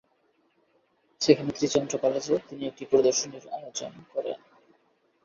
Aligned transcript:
সেখানে 1.21 1.49
ত্রি-চন্দ্র 1.51 1.95
কলেজে 1.97 2.35
তিনি 2.47 2.63
একটি 2.67 2.83
প্রদর্শনীর 2.85 3.45
আয়োজন 3.49 3.91
করেন। 4.13 4.39